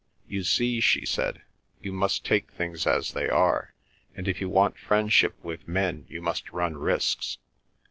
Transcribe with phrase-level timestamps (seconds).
[0.27, 1.43] "You see," she said,
[1.79, 3.75] "you must take things as they are;
[4.15, 7.37] and if you want friendship with men you must run risks.